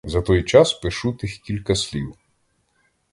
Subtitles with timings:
[0.11, 2.15] За той час пишу тих кілька слів.